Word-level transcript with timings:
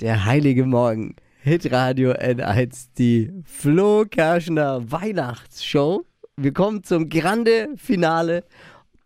Der 0.00 0.24
heilige 0.24 0.64
Morgen. 0.64 1.14
Hitradio 1.42 2.12
N1, 2.12 2.88
die 2.96 3.30
Flo 3.44 4.06
Kerschner 4.10 4.90
Weihnachtsshow. 4.90 6.06
Wir 6.38 6.54
kommen 6.54 6.82
zum 6.84 7.10
Grande 7.10 7.68
Finale 7.76 8.44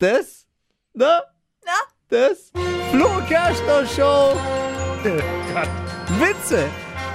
des, 0.01 0.47
na, 0.93 1.19
Na? 1.65 1.73
des 2.13 2.53
Flo 2.93 3.09
Kerschner 3.29 3.85
Show. 3.87 4.37
Witze, 6.21 6.65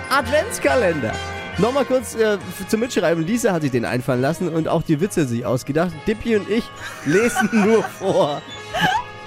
Adventskalender. 0.10 1.14
Nochmal 1.58 1.86
kurz 1.86 2.16
äh, 2.16 2.38
zum 2.68 2.82
Mitschreiben. 2.82 3.26
Lisa 3.26 3.54
hat 3.54 3.62
sich 3.62 3.72
den 3.72 3.86
einfallen 3.86 4.22
lassen 4.22 4.50
und 4.50 4.68
auch 4.68 4.84
die 4.84 5.00
Witze 5.00 5.26
sich 5.26 5.46
ausgedacht. 5.46 5.94
Dippi 6.06 6.36
und 6.36 6.50
ich 6.50 6.66
lesen 7.06 7.50
nur 7.54 7.84
vor. 7.84 8.42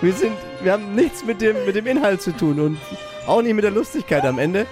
Wir 0.03 0.13
sind, 0.13 0.37
wir 0.63 0.73
haben 0.73 0.95
nichts 0.95 1.25
mit 1.25 1.41
dem, 1.41 1.57
mit 1.65 1.75
dem 1.75 1.87
Inhalt 1.87 2.21
zu 2.21 2.37
tun 2.37 2.61
und 2.61 2.79
auch 3.27 3.43
nicht 3.43 3.55
mit 3.55 3.65
der 3.65 3.71
Lustigkeit 3.71 4.25
am 4.25 4.39
Ende. 4.39 4.67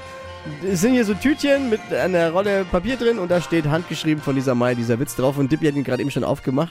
Es 0.67 0.81
sind 0.81 0.93
hier 0.93 1.05
so 1.05 1.15
Tütchen 1.15 1.69
mit 1.69 1.81
einer 1.93 2.31
Rolle 2.31 2.65
Papier 2.65 2.97
drin 2.97 3.19
und 3.19 3.31
da 3.31 3.41
steht 3.41 3.67
handgeschrieben 3.67 4.23
von 4.23 4.35
Lisa 4.35 4.55
May 4.55 4.75
dieser 4.75 4.99
Witz 4.99 5.15
drauf 5.15 5.37
und 5.37 5.53
Dippi 5.53 5.67
hat 5.67 5.75
ihn 5.75 5.85
gerade 5.85 6.01
eben 6.03 6.11
schon 6.11 6.25
aufgemaund 6.25 6.71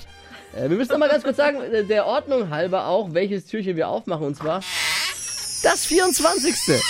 Äh, 0.56 0.70
wir 0.70 0.78
müssen 0.78 0.92
noch 0.92 0.98
mal 0.98 1.10
ganz 1.10 1.24
kurz 1.24 1.38
sagen, 1.38 1.62
äh, 1.62 1.84
der 1.84 2.08
Ordnung 2.08 2.50
halber 2.50 2.88
auch, 2.88 3.14
welches 3.14 3.46
Türchen 3.46 3.76
wir 3.76 3.88
aufmachen 3.88 4.26
und 4.26 4.36
zwar 4.36 4.62
das 5.62 5.86
24. 5.86 6.82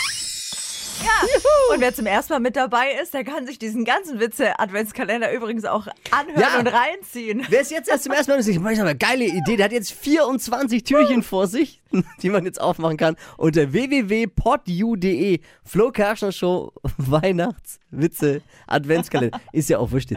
Ja. 1.04 1.74
Und 1.74 1.82
wer 1.82 1.94
zum 1.94 2.06
ersten 2.06 2.34
Mal 2.34 2.40
mit 2.40 2.56
dabei 2.56 2.92
ist, 3.02 3.14
der 3.14 3.24
kann 3.24 3.46
sich 3.48 3.58
diesen 3.60 3.86
ganzen 3.86 4.20
Witze-Adventskalender 4.20 5.32
übrigens 5.34 5.66
auch 5.66 5.88
anhören 6.12 6.40
Ja. 6.42 6.60
und 6.60 6.68
reinziehen. 6.68 7.46
Wer 7.50 7.62
es 7.62 7.70
jetzt 7.70 7.90
erst 7.90 8.04
zum 8.04 8.14
ersten 8.14 8.32
Mal 8.32 8.40
ist, 8.40 8.48
ich 8.48 8.60
meine, 8.60 8.82
eine 8.82 8.96
geile 8.98 9.26
Idee. 9.26 9.56
Der 9.56 9.66
hat 9.66 9.72
jetzt 9.72 9.92
24 9.94 10.84
Türchen 10.84 11.24
vor 11.24 11.48
sich, 11.48 11.82
die 12.22 12.30
man 12.30 12.46
jetzt 12.46 12.60
aufmachen 12.60 12.98
kann. 12.98 13.16
Unter 13.38 13.72
www.podu.de 13.72 15.40
Flo 15.64 15.92
Kerschner 15.92 16.32
Show 16.32 16.74
Weihnachtswitze 16.98 18.42
Adventskalender. 18.68 19.40
Ist 19.52 19.70
ja 19.70 19.78
auch 19.80 19.92
wurscht. 19.92 20.12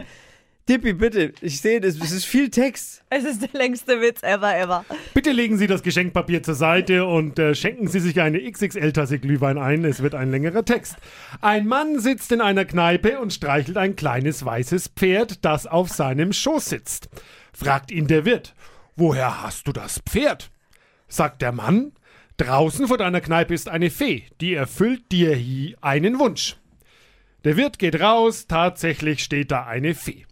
Dippi, 0.69 0.93
bitte. 0.93 1.33
Ich 1.41 1.59
sehe 1.59 1.81
das. 1.81 1.95
Es 1.95 2.11
ist 2.11 2.25
viel 2.25 2.49
Text. 2.49 3.03
Es 3.09 3.25
ist 3.25 3.41
der 3.41 3.49
längste 3.51 3.99
Witz 3.99 4.23
ever, 4.23 4.55
ever. 4.57 4.85
Bitte 5.23 5.37
legen 5.37 5.57
Sie 5.57 5.67
das 5.67 5.83
Geschenkpapier 5.83 6.43
zur 6.43 6.55
Seite 6.55 7.05
und 7.05 7.39
äh, 7.39 7.55
schenken 7.55 7.87
Sie 7.87 8.01
sich 8.01 8.19
eine 8.19 8.41
XXL-Tasse 8.41 9.19
Glühwein 9.19 9.57
ein. 9.57 9.85
Es 9.85 10.03
wird 10.03 10.15
ein 10.15 10.31
längerer 10.31 10.65
Text. 10.65 10.97
Ein 11.39 11.65
Mann 11.65 11.97
sitzt 11.97 12.33
in 12.33 12.41
einer 12.41 12.65
Kneipe 12.65 13.21
und 13.21 13.31
streichelt 13.31 13.77
ein 13.77 13.95
kleines 13.95 14.43
weißes 14.43 14.89
Pferd, 14.89 15.45
das 15.45 15.65
auf 15.65 15.87
seinem 15.87 16.33
Schoß 16.33 16.65
sitzt. 16.65 17.07
Fragt 17.53 17.89
ihn 17.89 18.07
der 18.07 18.25
Wirt, 18.25 18.53
woher 18.97 19.41
hast 19.41 19.65
du 19.65 19.71
das 19.71 19.99
Pferd? 19.99 20.51
Sagt 21.07 21.41
der 21.41 21.53
Mann, 21.53 21.93
draußen 22.35 22.89
vor 22.89 22.97
deiner 22.97 23.21
Kneipe 23.21 23.53
ist 23.53 23.69
eine 23.69 23.91
Fee, 23.91 24.25
die 24.41 24.55
erfüllt 24.55 25.09
dir 25.13 25.33
hi 25.35 25.77
einen 25.79 26.19
Wunsch. 26.19 26.57
Der 27.45 27.55
Wirt 27.55 27.79
geht 27.79 28.01
raus, 28.01 28.47
tatsächlich 28.47 29.23
steht 29.23 29.51
da 29.51 29.63
eine 29.63 29.95
Fee. 29.95 30.25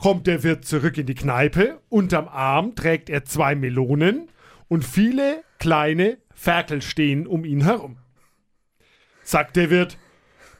Kommt 0.00 0.28
der 0.28 0.44
Wirt 0.44 0.64
zurück 0.64 0.96
in 0.96 1.06
die 1.06 1.16
Kneipe, 1.16 1.80
unterm 1.88 2.28
Arm 2.28 2.76
trägt 2.76 3.10
er 3.10 3.24
zwei 3.24 3.56
Melonen 3.56 4.30
und 4.68 4.84
viele 4.84 5.42
kleine 5.58 6.18
Ferkel 6.32 6.82
stehen 6.82 7.26
um 7.26 7.44
ihn 7.44 7.64
herum. 7.64 7.98
Sagt 9.24 9.56
der 9.56 9.70
Wirt, 9.70 9.98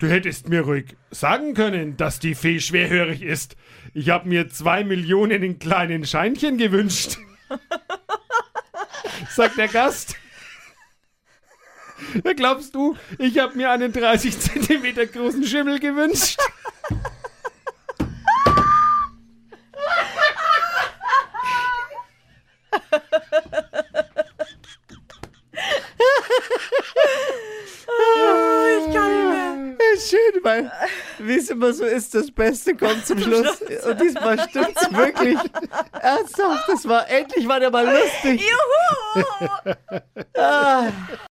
du 0.00 0.08
hättest 0.08 0.48
mir 0.48 0.62
ruhig 0.62 0.96
sagen 1.12 1.54
können, 1.54 1.96
dass 1.96 2.18
die 2.18 2.34
Fee 2.34 2.58
schwerhörig 2.58 3.22
ist. 3.22 3.54
Ich 3.94 4.10
habe 4.10 4.28
mir 4.28 4.48
zwei 4.48 4.82
Millionen 4.82 5.44
in 5.44 5.60
kleinen 5.60 6.04
Scheinchen 6.04 6.58
gewünscht. 6.58 7.18
Sagt 9.30 9.56
der 9.56 9.68
Gast. 9.68 10.16
Glaubst 12.36 12.74
du, 12.74 12.96
ich 13.20 13.38
habe 13.38 13.56
mir 13.56 13.70
einen 13.70 13.92
30 13.92 14.36
Zentimeter 14.36 15.06
großen 15.06 15.44
Schimmel 15.44 15.78
gewünscht? 15.78 16.40
Ich 28.78 28.94
kann 28.94 29.10
nicht 29.12 29.30
mehr. 29.30 29.76
Ja, 29.78 30.00
schön, 30.00 30.27
weil, 30.42 30.70
wie 31.18 31.36
es 31.36 31.50
immer 31.50 31.72
so 31.72 31.84
ist, 31.84 32.14
das 32.14 32.30
Beste 32.30 32.74
kommt 32.74 33.06
zum 33.06 33.18
Schluss. 33.18 33.60
Und 33.88 34.00
diesmal 34.00 34.38
stimmt's 34.48 34.92
wirklich. 34.92 35.38
Ernsthaft, 36.00 36.68
das 36.68 36.88
war, 36.88 37.08
endlich 37.08 37.46
war 37.48 37.60
der 37.60 37.70
mal 37.70 37.86
lustig. 37.86 38.42
Juhu! 38.42 39.24